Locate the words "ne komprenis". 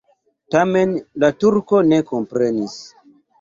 1.91-2.81